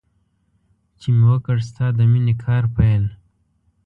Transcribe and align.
چې 0.99 1.07
مې 1.15 1.25
وکړ 1.31 1.57
ستا 1.69 1.85
د 1.97 1.99
مینې 2.11 2.33
کار 2.43 2.63
پیل. 2.75 3.03